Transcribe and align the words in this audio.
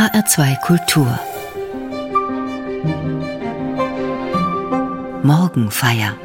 HR2 0.00 0.60
Kultur 0.62 1.20
Morgenfeier 5.22 6.16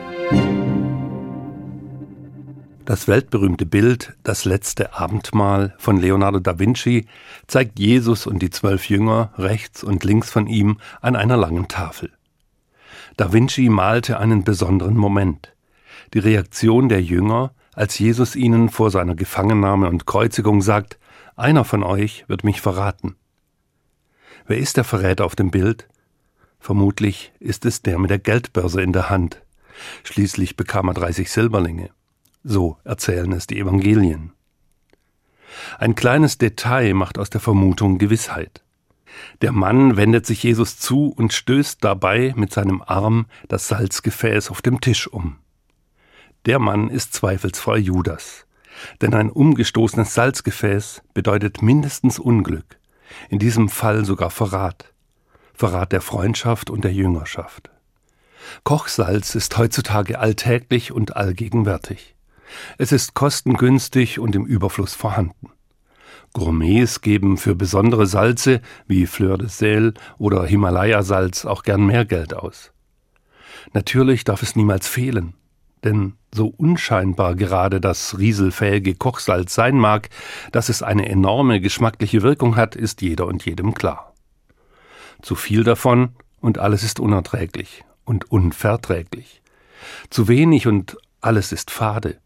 Das 2.85 3.09
weltberühmte 3.09 3.65
Bild 3.65 4.15
Das 4.23 4.45
letzte 4.45 4.93
Abendmahl 4.93 5.75
von 5.77 5.97
Leonardo 5.97 6.39
da 6.39 6.57
Vinci 6.57 7.07
zeigt 7.47 7.77
Jesus 7.77 8.27
und 8.27 8.41
die 8.41 8.49
zwölf 8.49 8.87
Jünger 8.87 9.33
rechts 9.37 9.83
und 9.83 10.05
links 10.05 10.31
von 10.31 10.47
ihm 10.47 10.77
an 11.01 11.17
einer 11.17 11.35
langen 11.35 11.67
Tafel. 11.67 12.13
Da 13.17 13.33
Vinci 13.33 13.67
malte 13.67 14.21
einen 14.21 14.45
besonderen 14.45 14.95
Moment. 14.95 15.53
Die 16.13 16.19
Reaktion 16.19 16.87
der 16.87 17.01
Jünger, 17.01 17.51
als 17.73 17.99
Jesus 17.99 18.37
ihnen 18.37 18.69
vor 18.69 18.89
seiner 18.89 19.15
Gefangennahme 19.15 19.89
und 19.89 20.05
Kreuzigung 20.05 20.61
sagt, 20.61 20.97
einer 21.35 21.65
von 21.65 21.83
euch 21.83 22.23
wird 22.29 22.45
mich 22.45 22.61
verraten. 22.61 23.17
Wer 24.47 24.59
ist 24.59 24.77
der 24.77 24.83
Verräter 24.83 25.25
auf 25.25 25.35
dem 25.35 25.49
Bild? 25.49 25.87
Vermutlich 26.59 27.31
ist 27.39 27.65
es 27.65 27.81
der 27.81 27.97
mit 27.97 28.11
der 28.11 28.19
Geldbörse 28.19 28.81
in 28.81 28.93
der 28.93 29.09
Hand. 29.09 29.41
Schließlich 30.03 30.55
bekam 30.55 30.87
er 30.87 30.93
30 30.93 31.31
Silberlinge. 31.31 31.89
So 32.43 32.77
erzählen 32.83 33.31
es 33.31 33.47
die 33.47 33.59
Evangelien. 33.59 34.33
Ein 35.79 35.95
kleines 35.95 36.37
Detail 36.37 36.93
macht 36.93 37.17
aus 37.17 37.29
der 37.29 37.41
Vermutung 37.41 37.97
Gewissheit. 37.97 38.63
Der 39.41 39.51
Mann 39.51 39.97
wendet 39.97 40.25
sich 40.25 40.43
Jesus 40.43 40.77
zu 40.77 41.07
und 41.07 41.33
stößt 41.33 41.83
dabei 41.83 42.33
mit 42.35 42.53
seinem 42.53 42.83
Arm 42.85 43.25
das 43.47 43.67
Salzgefäß 43.67 44.51
auf 44.51 44.61
dem 44.61 44.81
Tisch 44.81 45.07
um. 45.07 45.37
Der 46.45 46.59
Mann 46.59 46.89
ist 46.89 47.13
zweifelsfrei 47.13 47.77
Judas. 47.77 48.45
Denn 49.01 49.13
ein 49.13 49.31
umgestoßenes 49.31 50.13
Salzgefäß 50.13 51.01
bedeutet 51.13 51.61
mindestens 51.61 52.19
Unglück, 52.19 52.77
in 53.29 53.39
diesem 53.39 53.69
Fall 53.69 54.05
sogar 54.05 54.29
Verrat. 54.29 54.93
Verrat 55.53 55.91
der 55.91 56.01
Freundschaft 56.01 56.69
und 56.69 56.83
der 56.83 56.93
Jüngerschaft. 56.93 57.69
Kochsalz 58.63 59.35
ist 59.35 59.57
heutzutage 59.57 60.19
alltäglich 60.19 60.91
und 60.91 61.15
allgegenwärtig. 61.15 62.15
Es 62.77 62.91
ist 62.91 63.13
kostengünstig 63.13 64.19
und 64.19 64.35
im 64.35 64.45
Überfluss 64.45 64.93
vorhanden. 64.93 65.49
Gourmets 66.33 67.01
geben 67.01 67.37
für 67.37 67.55
besondere 67.55 68.07
Salze 68.07 68.61
wie 68.87 69.07
Fleur 69.07 69.37
de 69.37 69.47
Sel 69.47 69.93
oder 70.17 70.45
Himalaya-Salz 70.45 71.45
auch 71.45 71.63
gern 71.63 71.85
mehr 71.85 72.05
Geld 72.05 72.33
aus. 72.33 72.71
Natürlich 73.73 74.25
darf 74.25 74.43
es 74.43 74.55
niemals 74.55 74.87
fehlen 74.87 75.33
denn 75.85 76.13
so 76.33 76.47
unscheinbar 76.47 77.35
gerade 77.35 77.79
das 77.79 78.17
rieselfähige 78.17 78.95
Kochsalz 78.95 79.55
sein 79.55 79.77
mag, 79.77 80.09
dass 80.51 80.69
es 80.69 80.83
eine 80.83 81.07
enorme 81.07 81.61
geschmackliche 81.61 82.21
Wirkung 82.21 82.55
hat, 82.57 82.75
ist 82.75 83.01
jeder 83.01 83.27
und 83.27 83.45
jedem 83.45 83.73
klar. 83.73 84.13
Zu 85.21 85.35
viel 85.35 85.63
davon 85.63 86.09
und 86.41 86.57
alles 86.57 86.83
ist 86.83 86.99
unerträglich 86.99 87.85
und 88.03 88.29
unverträglich. 88.29 89.41
Zu 90.09 90.27
wenig 90.27 90.67
und 90.67 90.97
alles 91.21 91.51
ist 91.51 91.71
fade. 91.71 92.17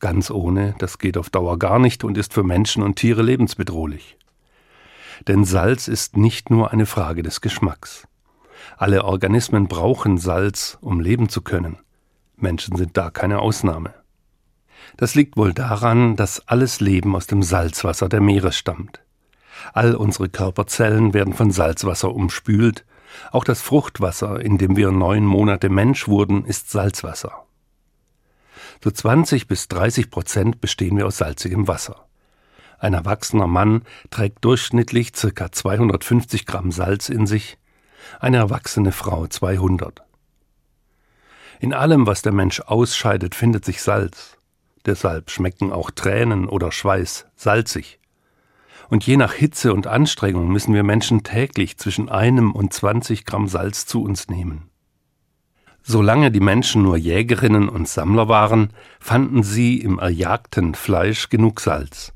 Ganz 0.00 0.30
ohne, 0.30 0.74
das 0.78 0.98
geht 0.98 1.16
auf 1.16 1.30
Dauer 1.30 1.58
gar 1.58 1.78
nicht 1.78 2.04
und 2.04 2.16
ist 2.18 2.32
für 2.32 2.44
Menschen 2.44 2.82
und 2.82 2.96
Tiere 2.96 3.22
lebensbedrohlich. 3.22 4.16
Denn 5.26 5.44
Salz 5.44 5.88
ist 5.88 6.16
nicht 6.16 6.50
nur 6.50 6.72
eine 6.72 6.86
Frage 6.86 7.22
des 7.22 7.40
Geschmacks. 7.40 8.06
Alle 8.76 9.04
Organismen 9.04 9.66
brauchen 9.66 10.18
Salz, 10.18 10.78
um 10.80 11.00
leben 11.00 11.28
zu 11.28 11.42
können. 11.42 11.78
Menschen 12.42 12.76
sind 12.76 12.96
da 12.96 13.10
keine 13.10 13.40
Ausnahme. 13.40 13.94
Das 14.96 15.14
liegt 15.14 15.36
wohl 15.36 15.52
daran, 15.52 16.16
dass 16.16 16.46
alles 16.48 16.80
Leben 16.80 17.14
aus 17.14 17.26
dem 17.26 17.42
Salzwasser 17.42 18.08
der 18.08 18.20
Meere 18.20 18.52
stammt. 18.52 19.00
All 19.72 19.94
unsere 19.94 20.28
Körperzellen 20.28 21.14
werden 21.14 21.34
von 21.34 21.50
Salzwasser 21.50 22.14
umspült, 22.14 22.84
auch 23.32 23.44
das 23.44 23.60
Fruchtwasser, 23.60 24.40
in 24.40 24.58
dem 24.58 24.76
wir 24.76 24.90
neun 24.90 25.24
Monate 25.24 25.68
Mensch 25.68 26.08
wurden, 26.08 26.44
ist 26.44 26.70
Salzwasser. 26.70 27.44
Zu 28.80 28.90
20 28.90 29.48
bis 29.48 29.68
30 29.68 30.10
Prozent 30.10 30.60
bestehen 30.60 30.96
wir 30.96 31.06
aus 31.06 31.18
salzigem 31.18 31.66
Wasser. 31.66 32.06
Ein 32.78 32.94
erwachsener 32.94 33.48
Mann 33.48 33.82
trägt 34.10 34.44
durchschnittlich 34.44 35.12
ca. 35.12 35.50
250 35.50 36.46
Gramm 36.46 36.70
Salz 36.70 37.08
in 37.08 37.26
sich, 37.26 37.58
eine 38.20 38.36
erwachsene 38.36 38.92
Frau 38.92 39.26
200. 39.26 40.04
In 41.60 41.72
allem, 41.72 42.06
was 42.06 42.22
der 42.22 42.32
Mensch 42.32 42.60
ausscheidet, 42.60 43.34
findet 43.34 43.64
sich 43.64 43.82
Salz. 43.82 44.36
Deshalb 44.86 45.30
schmecken 45.30 45.72
auch 45.72 45.90
Tränen 45.90 46.48
oder 46.48 46.70
Schweiß 46.70 47.26
salzig. 47.34 47.98
Und 48.88 49.06
je 49.06 49.16
nach 49.16 49.34
Hitze 49.34 49.74
und 49.74 49.86
Anstrengung 49.86 50.48
müssen 50.48 50.72
wir 50.72 50.82
Menschen 50.82 51.24
täglich 51.24 51.76
zwischen 51.76 52.08
einem 52.08 52.52
und 52.52 52.72
20 52.72 53.26
Gramm 53.26 53.48
Salz 53.48 53.86
zu 53.86 54.02
uns 54.02 54.28
nehmen. 54.28 54.70
Solange 55.82 56.30
die 56.30 56.40
Menschen 56.40 56.82
nur 56.82 56.96
Jägerinnen 56.96 57.68
und 57.68 57.88
Sammler 57.88 58.28
waren, 58.28 58.72
fanden 59.00 59.42
sie 59.42 59.80
im 59.80 59.98
erjagten 59.98 60.74
Fleisch 60.74 61.28
genug 61.28 61.60
Salz. 61.60 62.12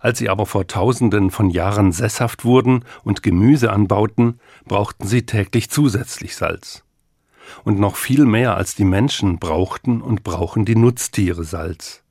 Als 0.00 0.18
sie 0.18 0.28
aber 0.28 0.46
vor 0.46 0.66
Tausenden 0.66 1.30
von 1.30 1.50
Jahren 1.50 1.92
sesshaft 1.92 2.44
wurden 2.44 2.84
und 3.02 3.22
Gemüse 3.22 3.72
anbauten, 3.72 4.40
brauchten 4.64 5.06
sie 5.06 5.26
täglich 5.26 5.70
zusätzlich 5.70 6.36
Salz. 6.36 6.85
Und 7.64 7.78
noch 7.78 7.96
viel 7.96 8.24
mehr 8.24 8.56
als 8.56 8.74
die 8.74 8.84
Menschen 8.84 9.38
brauchten 9.38 10.00
und 10.02 10.24
brauchen 10.24 10.64
die 10.64 10.76
Nutztiere 10.76 11.44
Salz. 11.44 12.02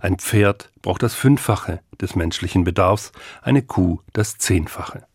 Ein 0.00 0.18
Pferd 0.18 0.70
braucht 0.82 1.02
das 1.02 1.14
Fünffache 1.14 1.80
des 2.00 2.14
menschlichen 2.14 2.64
Bedarfs, 2.64 3.12
eine 3.42 3.62
Kuh 3.62 4.00
das 4.12 4.38
Zehnfache. 4.38 5.06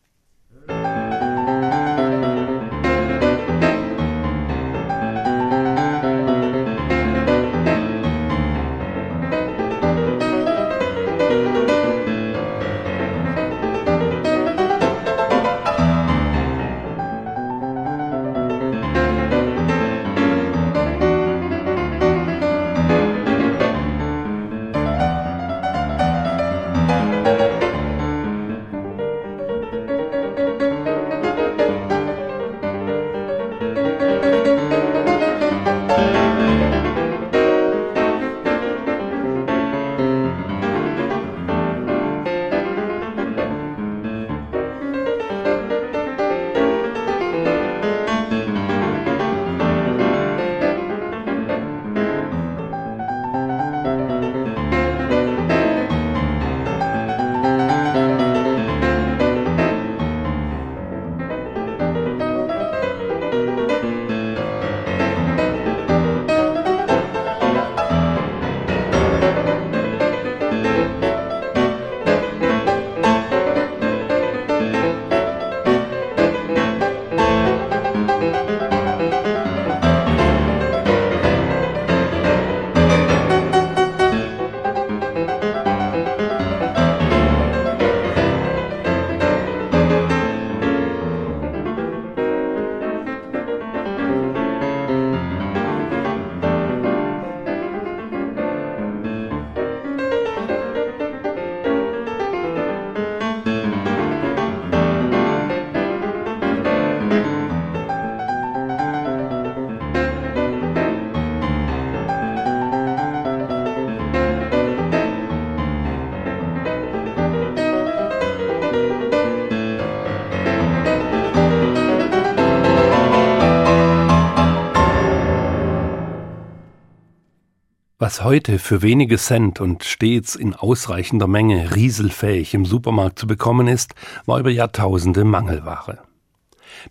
Was 128.11 128.25
heute 128.25 128.59
für 128.59 128.81
wenige 128.81 129.17
Cent 129.17 129.61
und 129.61 129.85
stets 129.85 130.35
in 130.35 130.53
ausreichender 130.53 131.27
Menge 131.27 131.73
rieselfähig 131.73 132.53
im 132.53 132.65
Supermarkt 132.65 133.17
zu 133.17 133.25
bekommen 133.25 133.69
ist, 133.69 133.95
war 134.25 134.37
über 134.37 134.49
Jahrtausende 134.49 135.23
Mangelware. 135.23 135.99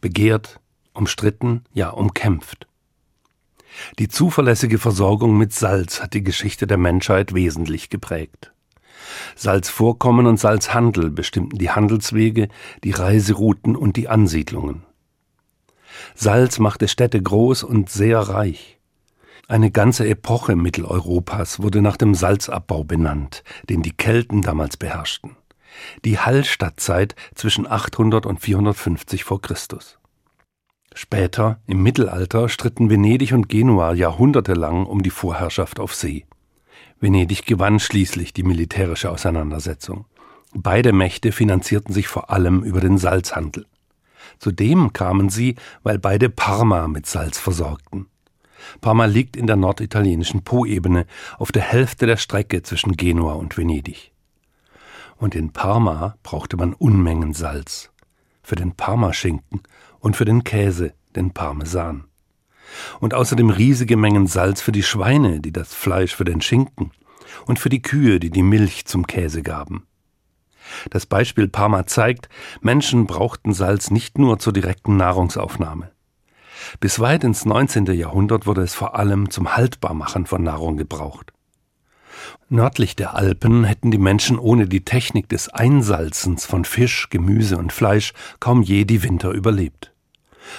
Begehrt, 0.00 0.60
umstritten, 0.94 1.64
ja 1.74 1.90
umkämpft. 1.90 2.66
Die 3.98 4.08
zuverlässige 4.08 4.78
Versorgung 4.78 5.36
mit 5.36 5.52
Salz 5.52 6.00
hat 6.00 6.14
die 6.14 6.22
Geschichte 6.22 6.66
der 6.66 6.78
Menschheit 6.78 7.34
wesentlich 7.34 7.90
geprägt. 7.90 8.54
Salzvorkommen 9.36 10.24
und 10.24 10.40
Salzhandel 10.40 11.10
bestimmten 11.10 11.58
die 11.58 11.68
Handelswege, 11.68 12.48
die 12.82 12.92
Reiserouten 12.92 13.76
und 13.76 13.98
die 13.98 14.08
Ansiedlungen. 14.08 14.84
Salz 16.14 16.58
machte 16.58 16.88
Städte 16.88 17.22
groß 17.22 17.62
und 17.62 17.90
sehr 17.90 18.20
reich. 18.20 18.79
Eine 19.50 19.72
ganze 19.72 20.06
Epoche 20.06 20.54
Mitteleuropas 20.54 21.60
wurde 21.60 21.82
nach 21.82 21.96
dem 21.96 22.14
Salzabbau 22.14 22.84
benannt, 22.84 23.42
den 23.68 23.82
die 23.82 23.90
Kelten 23.90 24.42
damals 24.42 24.76
beherrschten. 24.76 25.34
Die 26.04 26.20
Hallstattzeit 26.20 27.16
zwischen 27.34 27.66
800 27.66 28.26
und 28.26 28.38
450 28.38 29.24
vor 29.24 29.42
Christus. 29.42 29.98
Später, 30.94 31.60
im 31.66 31.82
Mittelalter, 31.82 32.48
stritten 32.48 32.90
Venedig 32.90 33.32
und 33.32 33.48
Genua 33.48 33.92
jahrhundertelang 33.92 34.86
um 34.86 35.02
die 35.02 35.10
Vorherrschaft 35.10 35.80
auf 35.80 35.96
See. 35.96 36.26
Venedig 37.00 37.44
gewann 37.44 37.80
schließlich 37.80 38.32
die 38.32 38.44
militärische 38.44 39.10
Auseinandersetzung. 39.10 40.04
Beide 40.54 40.92
Mächte 40.92 41.32
finanzierten 41.32 41.92
sich 41.92 42.06
vor 42.06 42.30
allem 42.30 42.62
über 42.62 42.80
den 42.80 42.98
Salzhandel. 42.98 43.66
Zudem 44.38 44.92
kamen 44.92 45.28
sie, 45.28 45.56
weil 45.82 45.98
beide 45.98 46.30
Parma 46.30 46.86
mit 46.86 47.06
Salz 47.06 47.36
versorgten. 47.36 48.06
Parma 48.80 49.06
liegt 49.06 49.36
in 49.36 49.46
der 49.46 49.56
norditalienischen 49.56 50.42
Poebene 50.42 51.06
auf 51.38 51.52
der 51.52 51.62
Hälfte 51.62 52.06
der 52.06 52.16
Strecke 52.16 52.62
zwischen 52.62 52.96
Genua 52.96 53.34
und 53.34 53.56
Venedig. 53.56 54.12
Und 55.16 55.34
in 55.34 55.52
Parma 55.52 56.16
brauchte 56.22 56.56
man 56.56 56.72
Unmengen 56.72 57.34
Salz. 57.34 57.90
Für 58.42 58.56
den 58.56 58.72
Parmaschinken 58.72 59.62
und 59.98 60.16
für 60.16 60.24
den 60.24 60.44
Käse, 60.44 60.94
den 61.14 61.32
Parmesan. 61.32 62.04
Und 63.00 63.14
außerdem 63.14 63.50
riesige 63.50 63.96
Mengen 63.96 64.26
Salz 64.26 64.60
für 64.60 64.72
die 64.72 64.82
Schweine, 64.82 65.40
die 65.40 65.52
das 65.52 65.74
Fleisch 65.74 66.14
für 66.14 66.24
den 66.24 66.40
Schinken, 66.40 66.92
und 67.46 67.58
für 67.58 67.68
die 67.68 67.82
Kühe, 67.82 68.20
die 68.20 68.30
die 68.30 68.42
Milch 68.42 68.86
zum 68.86 69.06
Käse 69.06 69.42
gaben. 69.42 69.86
Das 70.90 71.06
Beispiel 71.06 71.48
Parma 71.48 71.86
zeigt, 71.86 72.28
Menschen 72.60 73.06
brauchten 73.06 73.52
Salz 73.52 73.90
nicht 73.90 74.18
nur 74.18 74.38
zur 74.38 74.52
direkten 74.52 74.96
Nahrungsaufnahme. 74.96 75.90
Bis 76.78 77.00
weit 77.00 77.24
ins 77.24 77.44
19. 77.44 77.86
Jahrhundert 77.86 78.46
wurde 78.46 78.62
es 78.62 78.74
vor 78.74 78.94
allem 78.94 79.30
zum 79.30 79.56
Haltbarmachen 79.56 80.26
von 80.26 80.42
Nahrung 80.42 80.76
gebraucht. 80.76 81.32
Nördlich 82.48 82.96
der 82.96 83.14
Alpen 83.14 83.64
hätten 83.64 83.90
die 83.90 83.98
Menschen 83.98 84.38
ohne 84.38 84.66
die 84.66 84.84
Technik 84.84 85.28
des 85.28 85.48
Einsalzens 85.48 86.46
von 86.46 86.64
Fisch, 86.64 87.08
Gemüse 87.10 87.56
und 87.56 87.72
Fleisch 87.72 88.12
kaum 88.40 88.62
je 88.62 88.84
die 88.84 89.02
Winter 89.02 89.30
überlebt. 89.30 89.92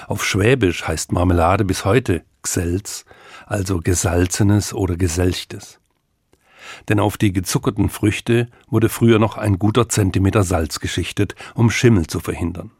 Auf 0.07 0.25
Schwäbisch 0.25 0.87
heißt 0.87 1.11
Marmelade 1.11 1.65
bis 1.65 1.85
heute 1.85 2.23
Gselz, 2.43 3.05
also 3.45 3.79
gesalzenes 3.79 4.73
oder 4.73 4.95
geselchtes. 4.95 5.79
Denn 6.87 6.99
auf 6.99 7.17
die 7.17 7.33
gezuckerten 7.33 7.89
Früchte 7.89 8.47
wurde 8.67 8.89
früher 8.89 9.19
noch 9.19 9.37
ein 9.37 9.59
guter 9.59 9.89
Zentimeter 9.89 10.43
Salz 10.43 10.79
geschichtet, 10.79 11.35
um 11.53 11.69
Schimmel 11.69 12.07
zu 12.07 12.19
verhindern. 12.19 12.71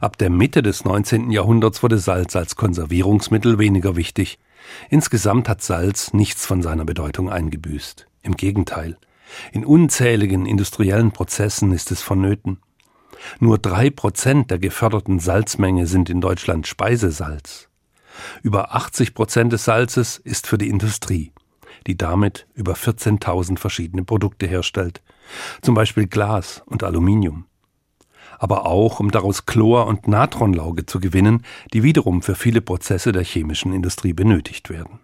Ab 0.00 0.18
der 0.18 0.30
Mitte 0.30 0.62
des 0.62 0.84
19. 0.84 1.30
Jahrhunderts 1.30 1.82
wurde 1.82 1.98
Salz 1.98 2.36
als 2.36 2.56
Konservierungsmittel 2.56 3.58
weniger 3.58 3.96
wichtig. 3.96 4.38
Insgesamt 4.90 5.48
hat 5.48 5.62
Salz 5.62 6.12
nichts 6.12 6.46
von 6.46 6.62
seiner 6.62 6.84
Bedeutung 6.84 7.30
eingebüßt. 7.30 8.06
Im 8.22 8.36
Gegenteil. 8.36 8.96
In 9.52 9.64
unzähligen 9.64 10.46
industriellen 10.46 11.12
Prozessen 11.12 11.72
ist 11.72 11.90
es 11.90 12.02
vonnöten. 12.02 12.58
Nur 13.40 13.58
drei 13.58 13.90
Prozent 13.90 14.50
der 14.50 14.58
geförderten 14.58 15.18
Salzmenge 15.18 15.86
sind 15.86 16.10
in 16.10 16.20
Deutschland 16.20 16.66
Speisesalz. 16.66 17.68
Über 18.42 18.74
80 18.74 19.14
Prozent 19.14 19.52
des 19.52 19.64
Salzes 19.64 20.18
ist 20.18 20.46
für 20.46 20.58
die 20.58 20.68
Industrie, 20.68 21.32
die 21.86 21.96
damit 21.96 22.46
über 22.54 22.74
14.000 22.74 23.58
verschiedene 23.58 24.04
Produkte 24.04 24.46
herstellt, 24.46 25.02
zum 25.62 25.74
Beispiel 25.74 26.06
Glas 26.06 26.62
und 26.66 26.82
Aluminium 26.82 27.46
aber 28.42 28.66
auch 28.66 28.98
um 28.98 29.12
daraus 29.12 29.46
Chlor- 29.46 29.86
und 29.86 30.08
Natronlauge 30.08 30.84
zu 30.84 30.98
gewinnen, 30.98 31.44
die 31.72 31.84
wiederum 31.84 32.22
für 32.22 32.34
viele 32.34 32.60
Prozesse 32.60 33.12
der 33.12 33.22
chemischen 33.22 33.72
Industrie 33.72 34.14
benötigt 34.14 34.68
werden. 34.68 34.98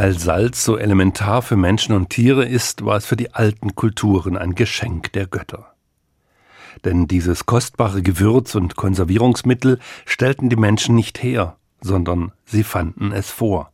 Weil 0.00 0.18
Salz 0.18 0.64
so 0.64 0.78
elementar 0.78 1.42
für 1.42 1.56
Menschen 1.56 1.94
und 1.94 2.08
Tiere 2.08 2.46
ist, 2.46 2.86
war 2.86 2.96
es 2.96 3.04
für 3.04 3.16
die 3.16 3.34
alten 3.34 3.74
Kulturen 3.74 4.38
ein 4.38 4.54
Geschenk 4.54 5.12
der 5.12 5.26
Götter. 5.26 5.74
Denn 6.86 7.06
dieses 7.06 7.44
kostbare 7.44 8.00
Gewürz 8.00 8.54
und 8.54 8.76
Konservierungsmittel 8.76 9.78
stellten 10.06 10.48
die 10.48 10.56
Menschen 10.56 10.94
nicht 10.94 11.22
her, 11.22 11.58
sondern 11.82 12.32
sie 12.46 12.64
fanden 12.64 13.12
es 13.12 13.28
vor, 13.28 13.72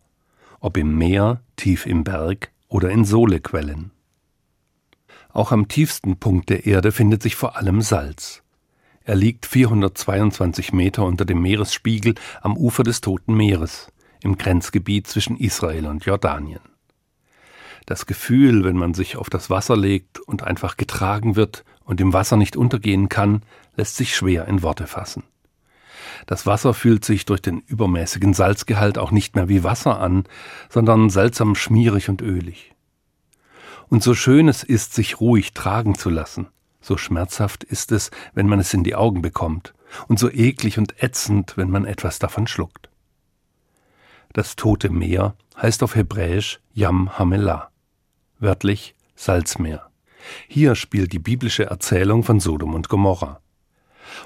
ob 0.59 0.76
im 0.78 0.99
Meer, 0.99 1.42
tief 1.54 1.87
im 1.87 2.02
Berg 2.02 2.50
oder 2.66 2.90
in 2.90 3.04
Sohlequellen. 3.04 3.92
Auch 5.33 5.52
am 5.52 5.68
tiefsten 5.68 6.16
Punkt 6.16 6.50
der 6.50 6.66
Erde 6.66 6.90
findet 6.90 7.23
sich 7.23 7.37
vor 7.37 7.56
allem 7.56 7.83
Salz. 7.83 8.42
Er 9.04 9.14
liegt 9.14 9.47
422 9.47 10.73
Meter 10.73 11.04
unter 11.04 11.25
dem 11.25 11.40
Meeresspiegel 11.40 12.16
am 12.40 12.56
Ufer 12.56 12.83
des 12.83 13.00
Toten 13.00 13.37
Meeres, 13.37 13.92
im 14.26 14.37
Grenzgebiet 14.37 15.06
zwischen 15.06 15.38
Israel 15.38 15.87
und 15.87 16.04
Jordanien. 16.04 16.61
Das 17.87 18.06
Gefühl, 18.06 18.64
wenn 18.64 18.76
man 18.76 18.92
sich 18.92 19.16
auf 19.16 19.30
das 19.30 19.49
Wasser 19.49 19.76
legt 19.76 20.18
und 20.18 20.42
einfach 20.42 20.76
getragen 20.76 21.37
wird 21.37 21.64
und 21.85 22.00
im 22.00 22.12
Wasser 22.12 22.37
nicht 22.37 22.56
untergehen 22.56 23.09
kann, 23.09 23.42
lässt 23.76 23.97
sich 23.97 24.16
schwer 24.16 24.49
in 24.49 24.62
Worte 24.62 24.88
fassen. 24.88 25.23
Das 26.26 26.45
Wasser 26.45 26.75
fühlt 26.75 27.04
sich 27.04 27.25
durch 27.25 27.40
den 27.40 27.61
übermäßigen 27.61 28.35
Salzgehalt 28.35 28.99
auch 28.99 29.12
nicht 29.12 29.37
mehr 29.37 29.49
wie 29.49 29.62
Wasser 29.62 30.00
an, 30.00 30.25
sondern 30.68 31.09
seltsam 31.09 31.54
schmierig 31.54 32.09
und 32.09 32.21
ölig. 32.21 32.75
Und 33.88 34.02
so 34.02 34.14
schön 34.14 34.49
es 34.49 34.64
ist, 34.64 34.95
sich 34.95 35.21
ruhig 35.21 35.54
tragen 35.54 35.95
zu 35.95 36.11
lassen, 36.11 36.49
so 36.80 36.97
schmerzhaft 36.97 37.62
ist 37.62 37.92
es, 37.92 38.11
wenn 38.35 38.49
man 38.49 38.59
es 38.59 38.75
in 38.75 38.83
die 38.83 38.97
Augen 38.97 39.23
bekommt, 39.23 39.75
und 40.09 40.18
so 40.18 40.28
eklig 40.28 40.78
und 40.78 41.00
ätzend, 41.00 41.56
wenn 41.56 41.71
man 41.71 41.85
etwas 41.85 42.18
davon 42.18 42.49
schluckt. 42.49 42.88
Das 44.37 44.55
Tote 44.55 44.90
Meer 44.90 45.35
heißt 45.57 45.83
auf 45.83 45.95
Hebräisch 45.95 46.61
Yam 46.75 47.19
Hamelah, 47.19 47.71
wörtlich 48.38 48.95
Salzmeer. 49.14 49.88
Hier 50.47 50.75
spielt 50.75 51.14
die 51.14 51.19
biblische 51.19 51.64
Erzählung 51.64 52.23
von 52.23 52.38
Sodom 52.38 52.75
und 52.75 52.90
Gomorra. 52.90 53.40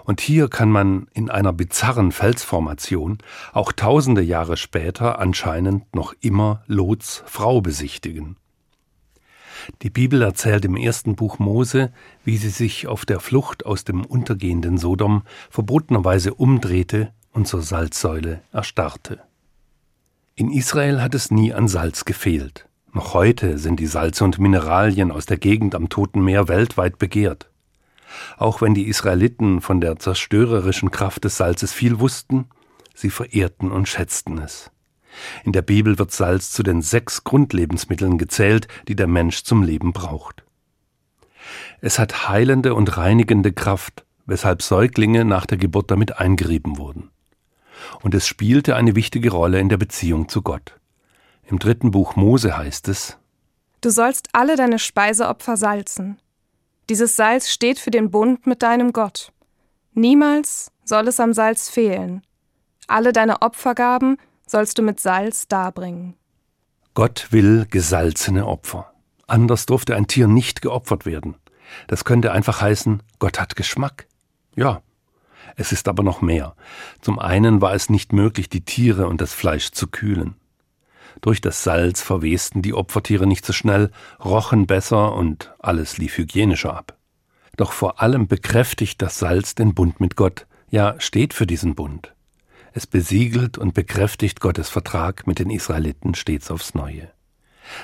Und 0.02 0.20
hier 0.20 0.48
kann 0.48 0.68
man 0.68 1.06
in 1.12 1.30
einer 1.30 1.52
bizarren 1.52 2.10
Felsformation 2.10 3.18
auch 3.52 3.70
tausende 3.70 4.20
Jahre 4.20 4.56
später 4.56 5.20
anscheinend 5.20 5.94
noch 5.94 6.12
immer 6.20 6.64
Lots 6.66 7.22
Frau 7.26 7.60
besichtigen. 7.60 8.36
Die 9.82 9.90
Bibel 9.90 10.22
erzählt 10.22 10.64
im 10.64 10.74
ersten 10.74 11.14
Buch 11.14 11.38
Mose, 11.38 11.92
wie 12.24 12.36
sie 12.36 12.50
sich 12.50 12.88
auf 12.88 13.04
der 13.04 13.20
Flucht 13.20 13.64
aus 13.64 13.84
dem 13.84 14.04
untergehenden 14.04 14.76
Sodom 14.76 15.22
verbotenerweise 15.50 16.34
umdrehte 16.34 17.12
und 17.30 17.46
zur 17.46 17.62
Salzsäule 17.62 18.42
erstarrte. 18.50 19.22
In 20.40 20.50
Israel 20.50 21.02
hat 21.02 21.14
es 21.14 21.30
nie 21.30 21.52
an 21.52 21.68
Salz 21.68 22.06
gefehlt. 22.06 22.66
Noch 22.94 23.12
heute 23.12 23.58
sind 23.58 23.78
die 23.78 23.86
Salze 23.86 24.24
und 24.24 24.38
Mineralien 24.38 25.10
aus 25.10 25.26
der 25.26 25.36
Gegend 25.36 25.74
am 25.74 25.90
Toten 25.90 26.24
Meer 26.24 26.48
weltweit 26.48 26.98
begehrt. 26.98 27.50
Auch 28.38 28.62
wenn 28.62 28.72
die 28.72 28.88
Israeliten 28.88 29.60
von 29.60 29.82
der 29.82 29.98
zerstörerischen 29.98 30.90
Kraft 30.90 31.24
des 31.24 31.36
Salzes 31.36 31.74
viel 31.74 32.00
wussten, 32.00 32.46
sie 32.94 33.10
verehrten 33.10 33.70
und 33.70 33.86
schätzten 33.86 34.38
es. 34.38 34.70
In 35.44 35.52
der 35.52 35.60
Bibel 35.60 35.98
wird 35.98 36.10
Salz 36.10 36.52
zu 36.52 36.62
den 36.62 36.80
sechs 36.80 37.22
Grundlebensmitteln 37.22 38.16
gezählt, 38.16 38.66
die 38.88 38.96
der 38.96 39.08
Mensch 39.08 39.42
zum 39.42 39.62
Leben 39.62 39.92
braucht. 39.92 40.42
Es 41.82 41.98
hat 41.98 42.30
heilende 42.30 42.72
und 42.74 42.96
reinigende 42.96 43.52
Kraft, 43.52 44.06
weshalb 44.24 44.62
Säuglinge 44.62 45.26
nach 45.26 45.44
der 45.44 45.58
Geburt 45.58 45.90
damit 45.90 46.18
eingerieben 46.18 46.78
wurden. 46.78 47.10
Und 48.02 48.14
es 48.14 48.26
spielte 48.26 48.76
eine 48.76 48.94
wichtige 48.94 49.30
Rolle 49.30 49.60
in 49.60 49.68
der 49.68 49.76
Beziehung 49.76 50.28
zu 50.28 50.42
Gott. 50.42 50.78
Im 51.44 51.58
dritten 51.58 51.90
Buch 51.90 52.16
Mose 52.16 52.56
heißt 52.56 52.88
es 52.88 53.16
Du 53.80 53.90
sollst 53.90 54.28
alle 54.32 54.56
deine 54.56 54.78
Speiseopfer 54.78 55.56
salzen. 55.56 56.18
Dieses 56.88 57.16
Salz 57.16 57.48
steht 57.48 57.78
für 57.78 57.90
den 57.90 58.10
Bund 58.10 58.46
mit 58.46 58.62
deinem 58.62 58.92
Gott. 58.92 59.32
Niemals 59.94 60.70
soll 60.84 61.08
es 61.08 61.18
am 61.18 61.32
Salz 61.32 61.68
fehlen. 61.68 62.22
Alle 62.86 63.12
deine 63.12 63.42
Opfergaben 63.42 64.16
sollst 64.46 64.78
du 64.78 64.82
mit 64.82 65.00
Salz 65.00 65.48
darbringen. 65.48 66.14
Gott 66.94 67.28
will 67.30 67.66
gesalzene 67.70 68.46
Opfer. 68.46 68.92
Anders 69.26 69.66
durfte 69.66 69.94
ein 69.94 70.08
Tier 70.08 70.26
nicht 70.26 70.60
geopfert 70.60 71.06
werden. 71.06 71.36
Das 71.86 72.04
könnte 72.04 72.32
einfach 72.32 72.60
heißen, 72.60 73.02
Gott 73.20 73.40
hat 73.40 73.54
Geschmack. 73.54 74.06
Ja, 74.56 74.82
es 75.56 75.72
ist 75.72 75.88
aber 75.88 76.02
noch 76.02 76.22
mehr. 76.22 76.54
Zum 77.00 77.18
einen 77.18 77.60
war 77.60 77.74
es 77.74 77.90
nicht 77.90 78.12
möglich, 78.12 78.48
die 78.48 78.64
Tiere 78.64 79.06
und 79.06 79.20
das 79.20 79.34
Fleisch 79.34 79.70
zu 79.72 79.88
kühlen. 79.88 80.34
Durch 81.20 81.40
das 81.40 81.64
Salz 81.64 82.00
verwesten 82.02 82.62
die 82.62 82.74
Opfertiere 82.74 83.26
nicht 83.26 83.44
so 83.44 83.52
schnell, 83.52 83.90
rochen 84.24 84.66
besser 84.66 85.14
und 85.14 85.52
alles 85.58 85.98
lief 85.98 86.16
hygienischer 86.16 86.74
ab. 86.74 86.96
Doch 87.56 87.72
vor 87.72 88.00
allem 88.00 88.26
bekräftigt 88.26 89.02
das 89.02 89.18
Salz 89.18 89.54
den 89.54 89.74
Bund 89.74 90.00
mit 90.00 90.16
Gott, 90.16 90.46
ja 90.70 90.94
steht 90.98 91.34
für 91.34 91.46
diesen 91.46 91.74
Bund. 91.74 92.14
Es 92.72 92.86
besiegelt 92.86 93.58
und 93.58 93.74
bekräftigt 93.74 94.40
Gottes 94.40 94.68
Vertrag 94.68 95.26
mit 95.26 95.40
den 95.40 95.50
Israeliten 95.50 96.14
stets 96.14 96.50
aufs 96.50 96.74
Neue. 96.74 97.10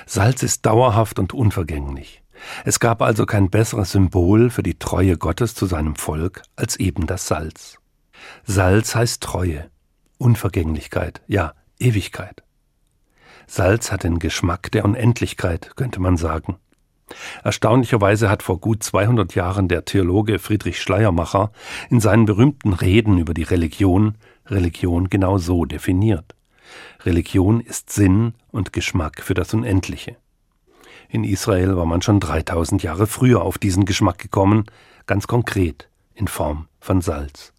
Salz 0.05 0.43
ist 0.43 0.65
dauerhaft 0.65 1.19
und 1.19 1.33
unvergänglich. 1.33 2.23
Es 2.65 2.79
gab 2.79 3.01
also 3.01 3.25
kein 3.25 3.49
besseres 3.49 3.91
Symbol 3.91 4.49
für 4.49 4.63
die 4.63 4.77
Treue 4.77 5.17
Gottes 5.17 5.55
zu 5.55 5.65
seinem 5.65 5.95
Volk 5.95 6.43
als 6.55 6.77
eben 6.77 7.07
das 7.07 7.27
Salz. 7.27 7.77
Salz 8.43 8.95
heißt 8.95 9.21
Treue, 9.21 9.69
Unvergänglichkeit, 10.17 11.21
ja 11.27 11.53
Ewigkeit. 11.79 12.43
Salz 13.45 13.91
hat 13.91 14.03
den 14.03 14.19
Geschmack 14.19 14.71
der 14.71 14.83
Unendlichkeit, 14.83 15.75
könnte 15.75 16.01
man 16.01 16.17
sagen. 16.17 16.57
Erstaunlicherweise 17.43 18.29
hat 18.29 18.43
vor 18.43 18.59
gut 18.59 18.83
200 18.83 19.33
Jahren 19.33 19.69
der 19.69 19.85
Theologe 19.85 20.39
Friedrich 20.39 20.81
Schleiermacher 20.81 21.51
in 21.89 22.01
seinen 22.01 22.25
berühmten 22.25 22.73
Reden 22.73 23.17
über 23.17 23.33
die 23.33 23.43
Religion 23.43 24.17
Religion 24.49 25.09
genau 25.09 25.37
so 25.37 25.65
definiert. 25.65 26.35
Religion 27.05 27.61
ist 27.61 27.91
Sinn 27.91 28.33
und 28.51 28.73
Geschmack 28.73 29.21
für 29.21 29.33
das 29.33 29.53
Unendliche. 29.53 30.17
In 31.09 31.23
Israel 31.23 31.77
war 31.77 31.85
man 31.85 32.01
schon 32.01 32.19
3000 32.19 32.83
Jahre 32.83 33.07
früher 33.07 33.41
auf 33.41 33.57
diesen 33.57 33.85
Geschmack 33.85 34.17
gekommen, 34.17 34.65
ganz 35.05 35.27
konkret 35.27 35.89
in 36.13 36.27
Form 36.27 36.67
von 36.79 37.01
Salz. 37.01 37.53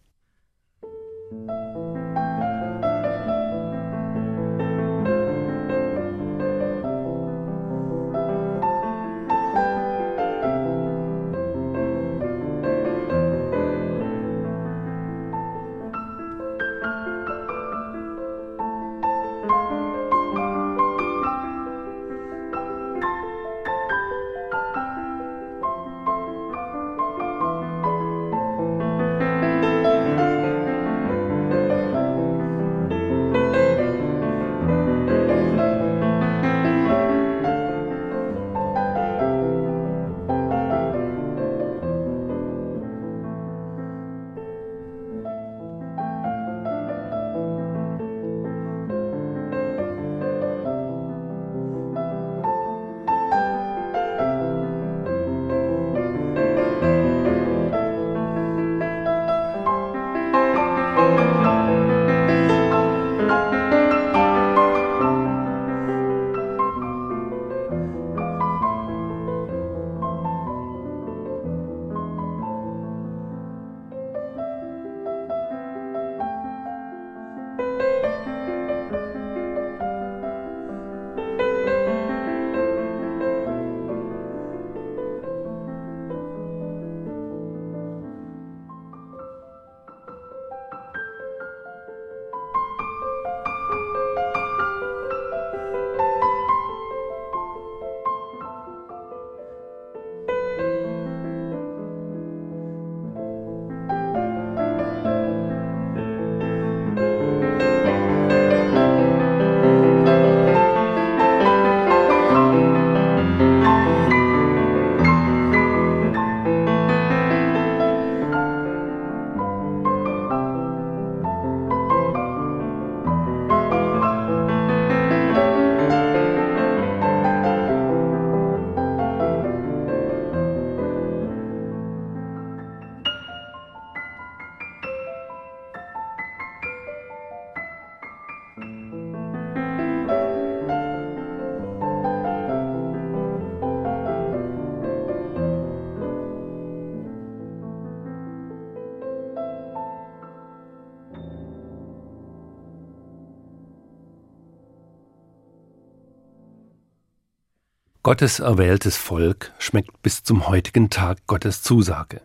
Gottes 158.09 158.39
erwähltes 158.39 158.97
Volk 158.97 159.53
schmeckt 159.59 160.01
bis 160.01 160.23
zum 160.23 160.49
heutigen 160.49 160.89
Tag 160.89 161.27
Gottes 161.27 161.61
Zusage. 161.63 162.23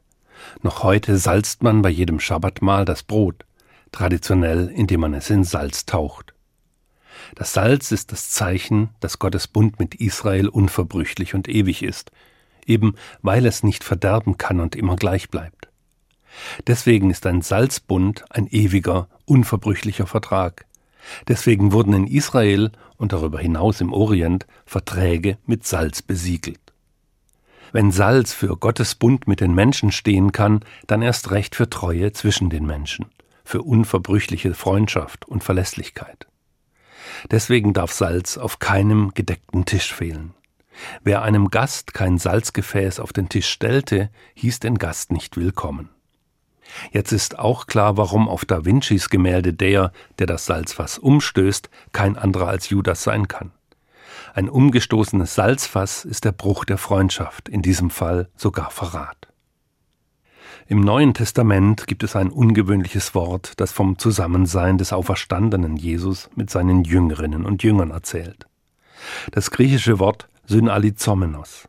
Noch 0.61 0.81
heute 0.81 1.17
salzt 1.17 1.61
man 1.61 1.81
bei 1.81 1.89
jedem 1.89 2.21
Schabbatmahl 2.21 2.85
das 2.85 3.03
Brot, 3.03 3.43
traditionell 3.91 4.69
indem 4.73 5.01
man 5.01 5.13
es 5.13 5.29
in 5.29 5.43
Salz 5.43 5.85
taucht. 5.85 6.33
Das 7.35 7.51
Salz 7.51 7.91
ist 7.91 8.13
das 8.13 8.29
Zeichen, 8.29 8.91
dass 9.01 9.19
Gottes 9.19 9.49
Bund 9.49 9.77
mit 9.77 9.95
Israel 9.95 10.47
unverbrüchlich 10.47 11.35
und 11.35 11.49
ewig 11.49 11.83
ist, 11.83 12.11
eben 12.65 12.95
weil 13.21 13.45
es 13.45 13.61
nicht 13.61 13.83
verderben 13.83 14.37
kann 14.37 14.61
und 14.61 14.77
immer 14.77 14.95
gleich 14.95 15.29
bleibt. 15.29 15.67
Deswegen 16.65 17.09
ist 17.09 17.25
ein 17.25 17.41
Salzbund 17.41 18.23
ein 18.29 18.47
ewiger, 18.47 19.09
unverbrüchlicher 19.25 20.07
Vertrag. 20.07 20.65
Deswegen 21.27 21.71
wurden 21.71 21.93
in 21.93 22.07
Israel 22.07 22.71
und 22.97 23.13
darüber 23.13 23.39
hinaus 23.39 23.81
im 23.81 23.91
Orient 23.93 24.45
Verträge 24.65 25.37
mit 25.45 25.65
Salz 25.65 26.01
besiegelt. 26.01 26.59
Wenn 27.71 27.91
Salz 27.91 28.33
für 28.33 28.55
Gottes 28.55 28.95
Bund 28.95 29.27
mit 29.27 29.41
den 29.41 29.55
Menschen 29.55 29.91
stehen 29.91 30.31
kann, 30.31 30.63
dann 30.85 31.01
erst 31.01 31.31
recht 31.31 31.55
für 31.55 31.69
Treue 31.69 32.11
zwischen 32.11 32.49
den 32.49 32.65
Menschen, 32.65 33.07
für 33.43 33.63
unverbrüchliche 33.63 34.53
Freundschaft 34.53 35.25
und 35.27 35.43
Verlässlichkeit. 35.43 36.27
Deswegen 37.31 37.73
darf 37.73 37.91
Salz 37.91 38.37
auf 38.37 38.59
keinem 38.59 39.11
gedeckten 39.13 39.65
Tisch 39.65 39.93
fehlen. 39.93 40.33
Wer 41.03 41.21
einem 41.21 41.49
Gast 41.49 41.93
kein 41.93 42.17
Salzgefäß 42.17 42.99
auf 42.99 43.13
den 43.13 43.29
Tisch 43.29 43.49
stellte, 43.49 44.09
hieß 44.35 44.59
den 44.59 44.77
Gast 44.77 45.11
nicht 45.11 45.37
willkommen. 45.37 45.89
Jetzt 46.91 47.11
ist 47.11 47.39
auch 47.39 47.67
klar, 47.67 47.97
warum 47.97 48.27
auf 48.27 48.45
Da 48.45 48.65
Vincis 48.65 49.09
Gemälde 49.09 49.53
der, 49.53 49.91
der 50.19 50.27
das 50.27 50.45
Salzfass 50.45 50.97
umstößt, 50.97 51.69
kein 51.91 52.17
anderer 52.17 52.47
als 52.47 52.69
Judas 52.69 53.03
sein 53.03 53.27
kann. 53.27 53.51
Ein 54.33 54.49
umgestoßenes 54.49 55.35
Salzfass 55.35 56.05
ist 56.05 56.25
der 56.25 56.31
Bruch 56.31 56.65
der 56.65 56.77
Freundschaft, 56.77 57.49
in 57.49 57.61
diesem 57.61 57.89
Fall 57.89 58.29
sogar 58.35 58.71
Verrat. 58.71 59.27
Im 60.67 60.79
Neuen 60.81 61.13
Testament 61.13 61.87
gibt 61.87 62.03
es 62.03 62.15
ein 62.15 62.29
ungewöhnliches 62.29 63.13
Wort, 63.13 63.53
das 63.57 63.71
vom 63.71 63.99
Zusammensein 63.99 64.77
des 64.77 64.93
auferstandenen 64.93 65.75
Jesus 65.75 66.29
mit 66.35 66.49
seinen 66.49 66.83
Jüngerinnen 66.83 67.45
und 67.45 67.63
Jüngern 67.63 67.91
erzählt. 67.91 68.47
Das 69.31 69.51
griechische 69.51 69.99
Wort 69.99 70.29
Synalizomenos. 70.45 71.67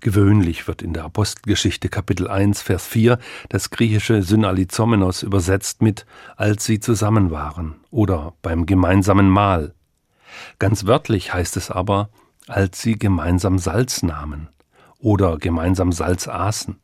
Gewöhnlich 0.00 0.68
wird 0.68 0.82
in 0.82 0.92
der 0.92 1.04
Apostelgeschichte 1.04 1.88
Kapitel 1.88 2.28
1 2.28 2.62
Vers 2.62 2.86
4 2.86 3.18
das 3.48 3.70
griechische 3.70 4.22
Synalizomenos 4.22 5.22
übersetzt 5.22 5.82
mit 5.82 6.06
als 6.36 6.64
sie 6.64 6.80
zusammen 6.80 7.30
waren 7.30 7.76
oder 7.90 8.34
beim 8.42 8.66
gemeinsamen 8.66 9.28
Mahl 9.28 9.74
Ganz 10.58 10.86
wörtlich 10.86 11.32
heißt 11.32 11.56
es 11.56 11.70
aber, 11.70 12.10
als 12.46 12.82
sie 12.82 12.98
gemeinsam 12.98 13.58
Salz 13.58 14.02
nahmen 14.02 14.48
oder 14.98 15.38
gemeinsam 15.38 15.92
Salz 15.92 16.28
aßen. 16.28 16.78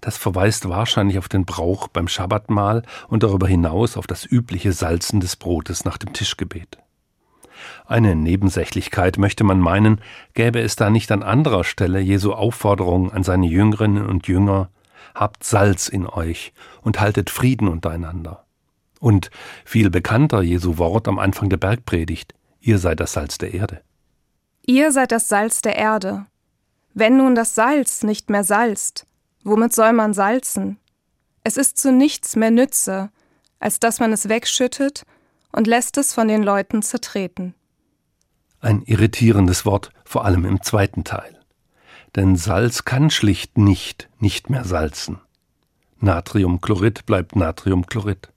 Das 0.00 0.16
verweist 0.16 0.68
wahrscheinlich 0.68 1.18
auf 1.18 1.28
den 1.28 1.44
Brauch 1.44 1.88
beim 1.88 2.08
Schabbatmahl 2.08 2.82
und 3.08 3.22
darüber 3.22 3.46
hinaus 3.46 3.96
auf 3.96 4.06
das 4.06 4.24
übliche 4.24 4.72
Salzen 4.72 5.20
des 5.20 5.36
Brotes 5.36 5.84
nach 5.84 5.98
dem 5.98 6.12
Tischgebet. 6.12 6.78
Eine 7.86 8.14
Nebensächlichkeit 8.14 9.18
möchte 9.18 9.44
man 9.44 9.60
meinen, 9.60 10.00
gäbe 10.34 10.60
es 10.60 10.76
da 10.76 10.90
nicht 10.90 11.10
an 11.12 11.22
anderer 11.22 11.64
Stelle 11.64 12.00
Jesu 12.00 12.32
Aufforderung 12.32 13.12
an 13.12 13.22
seine 13.22 13.46
Jüngerinnen 13.46 14.06
und 14.06 14.28
Jünger, 14.28 14.70
habt 15.14 15.44
Salz 15.44 15.88
in 15.88 16.06
euch 16.06 16.52
und 16.82 17.00
haltet 17.00 17.30
Frieden 17.30 17.68
untereinander. 17.68 18.44
Und 19.00 19.30
viel 19.64 19.90
bekannter 19.90 20.42
Jesu 20.42 20.78
Wort 20.78 21.08
am 21.08 21.18
Anfang 21.18 21.48
der 21.48 21.56
Bergpredigt, 21.56 22.34
ihr 22.60 22.78
seid 22.78 23.00
das 23.00 23.14
Salz 23.14 23.38
der 23.38 23.54
Erde. 23.54 23.80
Ihr 24.66 24.92
seid 24.92 25.10
das 25.10 25.28
Salz 25.28 25.62
der 25.62 25.76
Erde. 25.76 26.26
Wenn 26.92 27.16
nun 27.16 27.34
das 27.34 27.54
Salz 27.54 28.02
nicht 28.02 28.30
mehr 28.30 28.44
salzt, 28.44 29.06
womit 29.42 29.72
soll 29.72 29.92
man 29.92 30.12
salzen? 30.12 30.78
Es 31.44 31.56
ist 31.56 31.78
zu 31.78 31.92
nichts 31.92 32.36
mehr 32.36 32.50
Nütze, 32.50 33.10
als 33.58 33.80
dass 33.80 34.00
man 34.00 34.12
es 34.12 34.28
wegschüttet 34.28 35.04
und 35.52 35.66
lässt 35.66 35.96
es 35.98 36.14
von 36.14 36.28
den 36.28 36.42
Leuten 36.42 36.82
zertreten. 36.82 37.54
Ein 38.60 38.82
irritierendes 38.82 39.64
Wort, 39.64 39.90
vor 40.04 40.24
allem 40.24 40.44
im 40.44 40.62
zweiten 40.62 41.04
Teil. 41.04 41.38
Denn 42.16 42.36
Salz 42.36 42.84
kann 42.84 43.10
schlicht 43.10 43.56
nicht 43.56 44.08
nicht 44.18 44.50
mehr 44.50 44.64
salzen. 44.64 45.20
Natriumchlorid 45.98 47.06
bleibt 47.06 47.36
Natriumchlorid. 47.36 48.32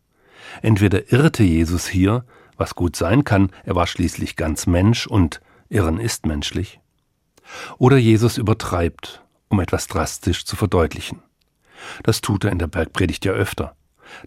Entweder 0.61 1.11
irrte 1.11 1.43
Jesus 1.43 1.87
hier, 1.87 2.25
was 2.57 2.75
gut 2.75 2.95
sein 2.95 3.23
kann, 3.23 3.51
er 3.63 3.75
war 3.75 3.87
schließlich 3.87 4.35
ganz 4.35 4.67
Mensch 4.67 5.07
und 5.07 5.41
Irren 5.69 5.99
ist 5.99 6.25
menschlich, 6.25 6.79
oder 7.77 7.97
Jesus 7.97 8.37
übertreibt, 8.37 9.23
um 9.49 9.59
etwas 9.59 9.87
drastisch 9.87 10.45
zu 10.45 10.55
verdeutlichen. 10.55 11.21
Das 12.03 12.21
tut 12.21 12.43
er 12.45 12.51
in 12.51 12.59
der 12.59 12.67
Bergpredigt 12.67 13.25
ja 13.25 13.31
öfter. 13.33 13.75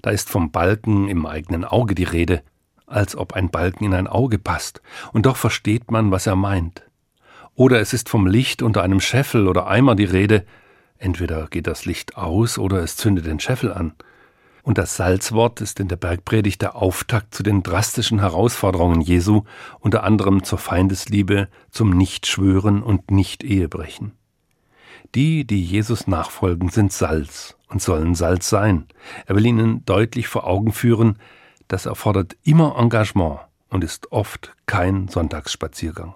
Da 0.03 0.11
ist 0.11 0.29
vom 0.29 0.51
Balken 0.51 1.09
im 1.09 1.25
eigenen 1.25 1.65
Auge 1.65 1.95
die 1.95 2.05
Rede, 2.05 2.43
als 2.87 3.17
ob 3.17 3.33
ein 3.35 3.51
Balken 3.51 3.85
in 3.85 3.95
ein 3.95 4.07
Auge 4.07 4.39
passt, 4.39 4.81
und 5.13 5.27
doch 5.27 5.37
versteht 5.37 5.91
man, 5.91 6.11
was 6.11 6.27
er 6.27 6.37
meint. 6.37 6.83
Oder 7.55 7.81
es 7.81 7.93
ist 7.93 8.09
vom 8.09 8.27
Licht 8.27 8.63
unter 8.63 8.83
einem 8.83 9.01
Scheffel 9.01 9.49
oder 9.49 9.67
Eimer 9.67 9.95
die 9.97 10.05
Rede, 10.05 10.45
entweder 10.99 11.47
geht 11.49 11.67
das 11.67 11.85
Licht 11.85 12.17
aus 12.17 12.59
oder 12.59 12.83
es 12.83 12.97
zündet 12.97 13.27
den 13.27 13.41
Scheffel 13.41 13.73
an. 13.73 13.95
Und 14.63 14.79
das 14.79 14.97
Salzwort 14.97 15.61
ist 15.61 15.79
in 15.79 15.89
der 15.89 15.97
Bergpredigt 15.97 16.61
der 16.61 16.75
Auftakt 16.75 17.35
zu 17.35 17.43
den 17.43 17.63
drastischen 17.63 18.19
Herausforderungen 18.19 19.01
Jesu, 19.01 19.45
unter 19.79 20.03
anderem 20.03 20.43
zur 20.43 20.59
Feindesliebe, 20.59 21.49
zum 21.71 21.91
Nichtschwören 21.91 22.83
und 22.83 23.11
Nicht-Ehebrechen. 23.11 24.13
Die, 25.15 25.47
die 25.47 25.63
Jesus 25.63 26.09
nachfolgen, 26.09 26.69
sind 26.69 26.93
Salz 26.93 27.57
und 27.69 27.81
sollen 27.81 28.15
Salz 28.15 28.51
sein. 28.51 28.87
Er 29.27 29.37
will 29.37 29.47
ihnen 29.47 29.85
deutlich 29.85 30.27
vor 30.27 30.47
Augen 30.47 30.73
führen, 30.73 31.17
das 31.69 31.87
erfordert 31.87 32.37
immer 32.43 32.77
Engagement 32.79 33.41
und 33.69 33.85
ist 33.85 34.13
oft 34.13 34.55
kein 34.67 35.09
Sonntagsspaziergang. 35.09 36.15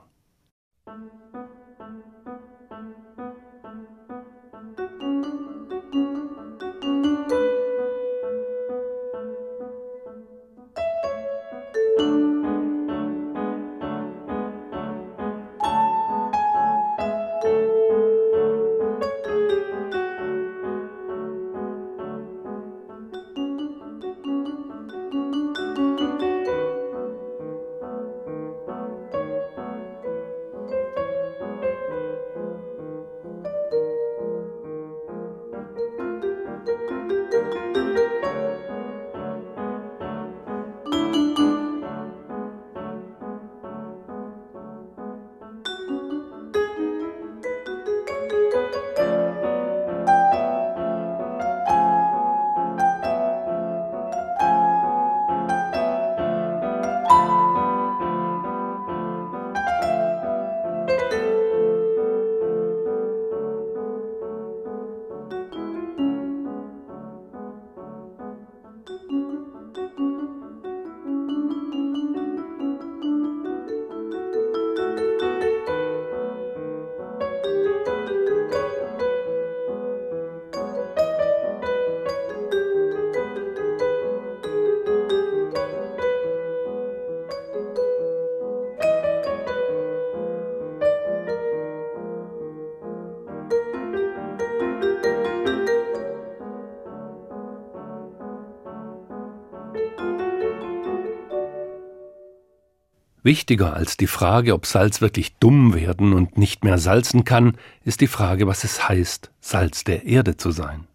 Wichtiger 103.31 103.75
als 103.75 103.97
die 103.97 104.09
Frage, 104.09 104.55
ob 104.55 104.67
Salz 104.67 105.01
wirklich 105.01 105.37
dumm 105.37 105.73
werden 105.73 106.15
und 106.15 106.37
nicht 106.37 106.65
mehr 106.65 106.79
salzen 106.79 107.23
kann, 107.23 107.57
ist 107.85 108.01
die 108.01 108.09
Frage, 108.09 108.49
was 108.49 108.65
es 108.65 108.89
heißt, 108.89 109.31
Salz 109.41 109.85
der 109.85 110.05
Erde 110.05 110.37
zu 110.37 110.51
sein. 110.51 110.89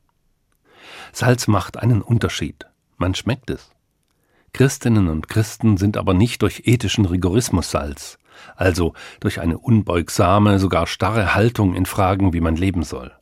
Salz 1.14 1.48
macht 1.48 1.78
einen 1.78 2.02
Unterschied. 2.02 2.66
Man 2.98 3.16
schmeckt 3.16 3.50
es. 3.52 3.72
Christinnen 4.52 5.08
und 5.08 5.30
Christen 5.30 5.78
sind 5.78 5.96
aber 5.96 6.14
nicht 6.14 6.42
durch 6.42 6.64
ethischen 6.66 7.06
Rigorismus 7.06 7.72
Salz, 7.72 8.18
also 8.58 8.92
durch 9.22 9.40
eine 9.40 9.58
unbeugsame, 9.58 10.60
sogar 10.60 10.88
starre 10.88 11.36
Haltung 11.36 11.74
in 11.74 11.86
Fragen, 11.86 12.34
wie 12.34 12.42
man 12.42 12.58
leben 12.58 12.84
soll, 12.84 13.14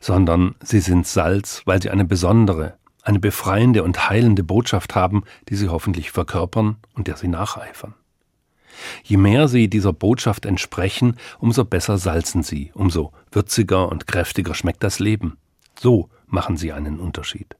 sondern 0.00 0.56
sie 0.60 0.80
sind 0.80 1.06
Salz, 1.06 1.62
weil 1.66 1.80
sie 1.80 1.90
eine 1.90 2.04
besondere, 2.04 2.78
eine 3.04 3.20
befreiende 3.20 3.84
und 3.84 4.08
heilende 4.08 4.42
Botschaft 4.42 4.96
haben, 4.96 5.22
die 5.48 5.54
sie 5.54 5.68
hoffentlich 5.68 6.10
verkörpern 6.10 6.78
und 6.94 7.06
der 7.06 7.16
sie 7.16 7.28
nacheifern. 7.28 7.94
Je 9.02 9.16
mehr 9.16 9.48
sie 9.48 9.68
dieser 9.68 9.92
Botschaft 9.92 10.46
entsprechen, 10.46 11.16
umso 11.38 11.64
besser 11.64 11.98
salzen 11.98 12.42
sie, 12.42 12.70
umso 12.74 13.12
würziger 13.30 13.90
und 13.90 14.06
kräftiger 14.06 14.54
schmeckt 14.54 14.82
das 14.82 14.98
Leben. 14.98 15.36
So 15.78 16.08
machen 16.26 16.56
sie 16.56 16.72
einen 16.72 16.98
Unterschied. 16.98 17.56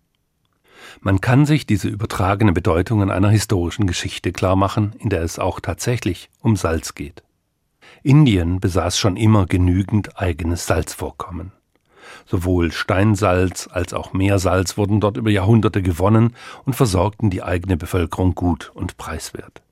Man 1.00 1.20
kann 1.20 1.46
sich 1.46 1.66
diese 1.66 1.88
übertragene 1.88 2.52
Bedeutung 2.52 3.02
in 3.02 3.10
einer 3.10 3.30
historischen 3.30 3.86
Geschichte 3.86 4.32
klarmachen, 4.32 4.94
in 4.98 5.08
der 5.08 5.22
es 5.22 5.38
auch 5.38 5.60
tatsächlich 5.60 6.30
um 6.40 6.56
Salz 6.56 6.94
geht. 6.94 7.22
Indien 8.02 8.60
besaß 8.60 8.98
schon 8.98 9.16
immer 9.16 9.46
genügend 9.46 10.18
eigenes 10.20 10.66
Salzvorkommen. 10.66 11.52
Sowohl 12.26 12.70
Steinsalz 12.70 13.68
als 13.70 13.94
auch 13.94 14.12
Meersalz 14.12 14.76
wurden 14.76 15.00
dort 15.00 15.16
über 15.16 15.30
Jahrhunderte 15.30 15.82
gewonnen 15.82 16.34
und 16.64 16.74
versorgten 16.74 17.30
die 17.30 17.42
eigene 17.42 17.76
Bevölkerung 17.76 18.34
gut 18.34 18.72
und 18.74 18.96
preiswert. 18.96 19.63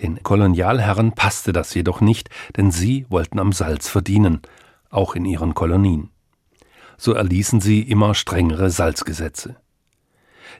Den 0.00 0.22
Kolonialherren 0.22 1.12
passte 1.12 1.52
das 1.52 1.74
jedoch 1.74 2.00
nicht, 2.00 2.30
denn 2.56 2.70
sie 2.70 3.06
wollten 3.08 3.38
am 3.38 3.52
Salz 3.52 3.88
verdienen, 3.88 4.40
auch 4.90 5.14
in 5.14 5.24
ihren 5.24 5.54
Kolonien. 5.54 6.10
So 6.96 7.12
erließen 7.12 7.60
sie 7.60 7.82
immer 7.82 8.14
strengere 8.14 8.70
Salzgesetze. 8.70 9.56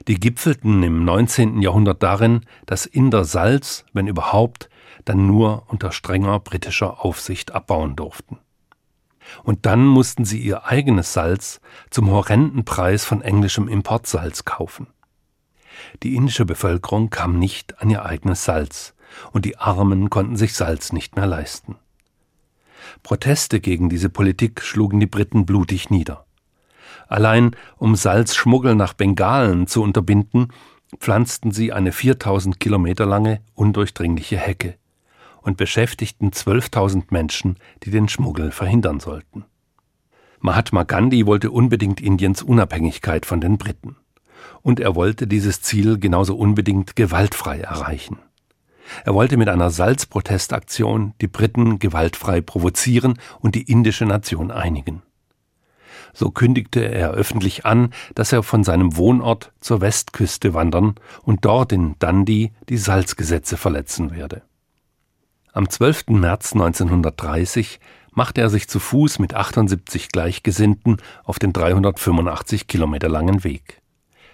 Die 0.07 0.19
gipfelten 0.19 0.83
im 0.83 1.05
19. 1.05 1.61
Jahrhundert 1.61 2.03
darin, 2.03 2.41
dass 2.65 2.85
Inder 2.85 3.25
Salz, 3.25 3.85
wenn 3.93 4.07
überhaupt, 4.07 4.69
dann 5.05 5.27
nur 5.27 5.63
unter 5.67 5.91
strenger 5.91 6.39
britischer 6.39 7.03
Aufsicht 7.05 7.51
abbauen 7.51 7.95
durften. 7.95 8.39
Und 9.43 9.65
dann 9.65 9.85
mussten 9.85 10.25
sie 10.25 10.39
ihr 10.39 10.65
eigenes 10.65 11.13
Salz 11.13 11.61
zum 11.89 12.11
horrenden 12.11 12.65
Preis 12.65 13.05
von 13.05 13.21
englischem 13.21 13.67
Importsalz 13.67 14.45
kaufen. 14.45 14.87
Die 16.03 16.15
indische 16.15 16.45
Bevölkerung 16.45 17.09
kam 17.09 17.39
nicht 17.39 17.81
an 17.81 17.89
ihr 17.89 18.05
eigenes 18.05 18.43
Salz, 18.43 18.92
und 19.31 19.45
die 19.45 19.57
Armen 19.57 20.09
konnten 20.09 20.35
sich 20.35 20.53
Salz 20.53 20.93
nicht 20.93 21.15
mehr 21.15 21.27
leisten. 21.27 21.75
Proteste 23.01 23.59
gegen 23.59 23.89
diese 23.89 24.09
Politik 24.09 24.61
schlugen 24.61 24.99
die 24.99 25.07
Briten 25.07 25.45
blutig 25.45 25.89
nieder. 25.89 26.25
Allein 27.07 27.55
um 27.77 27.95
Salzschmuggel 27.95 28.75
nach 28.75 28.93
Bengalen 28.93 29.67
zu 29.67 29.81
unterbinden, 29.81 30.49
pflanzten 30.99 31.51
sie 31.51 31.73
eine 31.73 31.91
4000 31.91 32.59
Kilometer 32.59 33.05
lange, 33.05 33.41
undurchdringliche 33.55 34.37
Hecke 34.37 34.75
und 35.41 35.57
beschäftigten 35.57 36.29
12.000 36.31 37.05
Menschen, 37.09 37.57
die 37.83 37.91
den 37.91 38.07
Schmuggel 38.07 38.51
verhindern 38.51 38.99
sollten. 38.99 39.45
Mahatma 40.39 40.83
Gandhi 40.83 41.25
wollte 41.25 41.51
unbedingt 41.51 42.01
Indiens 42.01 42.41
Unabhängigkeit 42.41 43.25
von 43.25 43.39
den 43.41 43.57
Briten. 43.57 43.95
Und 44.61 44.79
er 44.79 44.95
wollte 44.95 45.27
dieses 45.27 45.61
Ziel 45.61 45.99
genauso 45.99 46.35
unbedingt 46.35 46.95
gewaltfrei 46.95 47.59
erreichen. 47.59 48.17
Er 49.05 49.13
wollte 49.13 49.37
mit 49.37 49.49
einer 49.49 49.69
Salzprotestaktion 49.69 51.13
die 51.21 51.27
Briten 51.27 51.79
gewaltfrei 51.79 52.41
provozieren 52.41 53.19
und 53.39 53.55
die 53.55 53.63
indische 53.63 54.05
Nation 54.05 54.51
einigen. 54.51 55.01
So 56.13 56.29
kündigte 56.29 56.81
er 56.81 57.11
öffentlich 57.11 57.65
an, 57.65 57.91
dass 58.13 58.31
er 58.31 58.43
von 58.43 58.63
seinem 58.63 58.97
Wohnort 58.97 59.51
zur 59.59 59.81
Westküste 59.81 60.53
wandern 60.53 60.95
und 61.23 61.43
dort 61.43 61.71
in 61.71 61.95
Dundee 61.97 62.51
die 62.69 62.77
Salzgesetze 62.77 63.57
verletzen 63.57 64.11
werde. 64.11 64.43
Am 65.53 65.69
12. 65.69 66.09
März 66.09 66.53
1930 66.53 67.79
machte 68.11 68.41
er 68.41 68.49
sich 68.49 68.67
zu 68.67 68.79
Fuß 68.79 69.19
mit 69.19 69.33
78 69.33 70.09
Gleichgesinnten 70.09 70.97
auf 71.23 71.39
den 71.39 71.51
385 71.51 72.67
Kilometer 72.67 73.09
langen 73.09 73.43
Weg. 73.43 73.81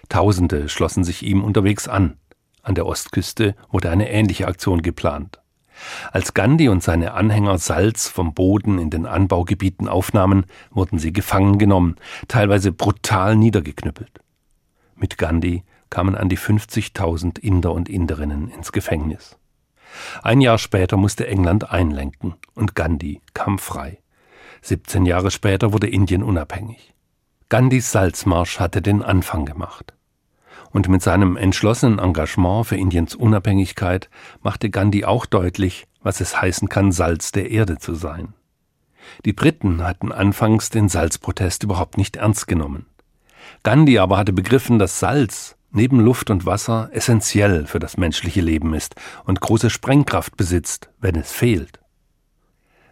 Tausende 0.08 0.68
schlossen 0.68 1.04
sich 1.04 1.22
ihm 1.22 1.42
unterwegs 1.42 1.88
an. 1.88 2.16
An 2.62 2.74
der 2.74 2.86
Ostküste 2.86 3.54
wurde 3.70 3.90
eine 3.90 4.10
ähnliche 4.10 4.46
Aktion 4.46 4.82
geplant. 4.82 5.40
Als 6.12 6.34
Gandhi 6.34 6.68
und 6.68 6.82
seine 6.82 7.14
Anhänger 7.14 7.58
Salz 7.58 8.08
vom 8.08 8.34
Boden 8.34 8.78
in 8.78 8.90
den 8.90 9.06
Anbaugebieten 9.06 9.88
aufnahmen, 9.88 10.44
wurden 10.70 10.98
sie 10.98 11.12
gefangen 11.12 11.58
genommen, 11.58 11.96
teilweise 12.28 12.70
brutal 12.72 13.36
niedergeknüppelt. 13.36 14.20
Mit 14.94 15.16
Gandhi 15.16 15.62
kamen 15.88 16.14
an 16.14 16.28
die 16.28 16.38
50.000 16.38 17.38
Inder 17.38 17.72
und 17.72 17.88
Inderinnen 17.88 18.50
ins 18.50 18.72
Gefängnis. 18.72 19.38
Ein 20.22 20.40
Jahr 20.40 20.58
später 20.58 20.96
musste 20.96 21.26
England 21.26 21.70
einlenken 21.70 22.34
und 22.54 22.74
Gandhi 22.74 23.22
kam 23.34 23.58
frei. 23.58 23.98
17 24.62 25.06
Jahre 25.06 25.30
später 25.30 25.72
wurde 25.72 25.88
Indien 25.88 26.22
unabhängig. 26.22 26.94
Gandhis 27.48 27.90
Salzmarsch 27.90 28.60
hatte 28.60 28.82
den 28.82 29.02
Anfang 29.02 29.46
gemacht 29.46 29.94
und 30.72 30.88
mit 30.88 31.02
seinem 31.02 31.36
entschlossenen 31.36 31.98
Engagement 31.98 32.66
für 32.66 32.76
Indiens 32.76 33.14
Unabhängigkeit 33.14 34.08
machte 34.42 34.70
Gandhi 34.70 35.04
auch 35.04 35.26
deutlich, 35.26 35.86
was 36.02 36.20
es 36.20 36.40
heißen 36.40 36.68
kann, 36.68 36.92
Salz 36.92 37.32
der 37.32 37.50
Erde 37.50 37.78
zu 37.78 37.94
sein. 37.94 38.34
Die 39.24 39.32
Briten 39.32 39.82
hatten 39.82 40.12
anfangs 40.12 40.70
den 40.70 40.88
Salzprotest 40.88 41.62
überhaupt 41.64 41.98
nicht 41.98 42.16
ernst 42.16 42.46
genommen. 42.46 42.86
Gandhi 43.62 43.98
aber 43.98 44.16
hatte 44.16 44.32
begriffen, 44.32 44.78
dass 44.78 45.00
Salz 45.00 45.56
neben 45.72 46.00
Luft 46.00 46.30
und 46.30 46.46
Wasser 46.46 46.90
essentiell 46.92 47.66
für 47.66 47.78
das 47.78 47.96
menschliche 47.96 48.40
Leben 48.40 48.74
ist 48.74 48.94
und 49.24 49.40
große 49.40 49.70
Sprengkraft 49.70 50.36
besitzt, 50.36 50.90
wenn 51.00 51.16
es 51.16 51.32
fehlt. 51.32 51.80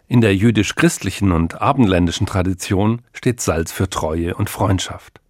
In 0.07 0.21
der 0.21 0.35
jüdisch-christlichen 0.35 1.31
und 1.31 1.61
abendländischen 1.61 2.25
Tradition 2.25 3.01
steht 3.13 3.41
Salz 3.41 3.71
für 3.71 3.89
Treue 3.89 4.33
und 4.35 4.49
Freundschaft. 4.49 5.21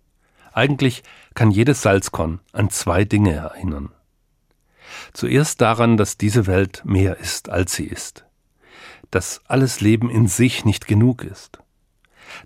Eigentlich 0.59 1.03
kann 1.35 1.51
jedes 1.51 1.81
Salzkorn 1.83 2.41
an 2.51 2.69
zwei 2.69 3.05
Dinge 3.05 3.31
erinnern. 3.31 3.93
Zuerst 5.13 5.61
daran, 5.61 5.95
dass 5.95 6.17
diese 6.17 6.47
Welt 6.47 6.81
mehr 6.83 7.15
ist, 7.15 7.47
als 7.47 7.75
sie 7.75 7.85
ist, 7.85 8.25
dass 9.09 9.39
alles 9.47 9.79
Leben 9.79 10.09
in 10.09 10.27
sich 10.27 10.65
nicht 10.65 10.85
genug 10.85 11.23
ist, 11.23 11.59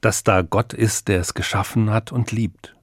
dass 0.02 0.24
da 0.24 0.44
Gott 0.44 0.74
ist, 0.74 1.08
der 1.08 1.22
es 1.22 1.34
geschaffen 1.34 1.90
hat 1.90 2.12
und 2.12 2.32
liebt. 2.32 2.76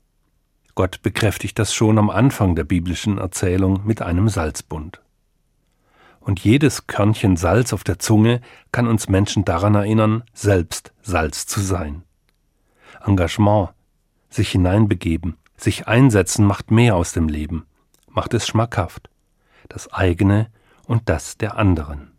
Gott 0.75 1.01
bekräftigt 1.01 1.61
das 1.61 1.73
schon 1.73 1.99
am 1.99 2.11
Anfang 2.11 2.57
der 2.57 2.65
biblischen 2.65 3.19
Erzählung 3.19 3.87
mit 3.87 4.03
einem 4.03 4.29
Salzbund. 4.29 5.01
Und 6.19 6.41
jedes 6.41 6.89
Körnchen 6.89 7.37
Salz 7.37 7.73
auf 7.73 7.85
der 7.85 8.01
Zunge 8.01 8.41
kann 8.73 8.89
uns 8.89 9.09
Menschen 9.09 9.45
daran 9.45 9.77
erinnern, 9.77 10.25
selbst 10.35 10.93
Salz 11.03 11.47
zu 11.47 11.61
sein. 11.61 12.03
Engagement, 13.07 13.71
sich 14.31 14.51
hineinbegeben, 14.51 15.37
sich 15.57 15.89
einsetzen 15.89 16.47
macht 16.47 16.71
mehr 16.71 16.97
aus 16.97 17.13
dem 17.13 17.29
Leben, 17.29 17.67
macht 18.09 18.33
es 18.35 18.47
schmackhaft, 18.47 19.11
das 19.69 19.93
eigene 19.93 20.51
und 20.87 21.09
das 21.09 21.37
der 21.37 21.57
anderen. 21.57 22.13